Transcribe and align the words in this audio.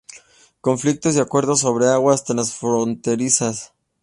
Conflictos 0.61 1.15
y 1.15 1.19
Acuerdos 1.19 1.59
sobre 1.59 1.85
Aguas 1.87 2.23
Transfronterizas. 2.23 3.73